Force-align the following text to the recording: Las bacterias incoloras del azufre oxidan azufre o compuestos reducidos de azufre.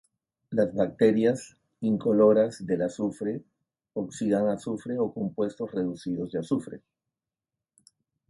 Las 0.49 0.73
bacterias 0.73 1.57
incoloras 1.81 2.65
del 2.65 2.81
azufre 2.81 3.43
oxidan 3.93 4.47
azufre 4.47 4.97
o 4.97 5.13
compuestos 5.13 5.71
reducidos 5.71 6.31
de 6.31 6.39
azufre. 6.39 6.81